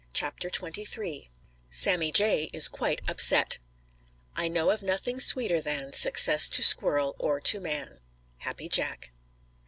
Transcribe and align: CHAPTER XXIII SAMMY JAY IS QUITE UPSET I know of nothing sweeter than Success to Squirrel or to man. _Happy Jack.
CHAPTER 0.13 0.49
XXIII 0.49 1.29
SAMMY 1.69 2.11
JAY 2.11 2.49
IS 2.53 2.67
QUITE 2.69 3.03
UPSET 3.07 3.59
I 4.35 4.47
know 4.47 4.71
of 4.71 4.81
nothing 4.81 5.19
sweeter 5.19 5.61
than 5.61 5.93
Success 5.93 6.49
to 6.49 6.63
Squirrel 6.63 7.15
or 7.19 7.39
to 7.41 7.59
man. 7.59 7.99
_Happy 8.41 8.67
Jack. 8.67 9.11